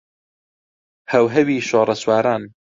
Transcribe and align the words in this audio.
هەوهەوی 1.11 1.65
شۆڕەسواران 1.69 2.43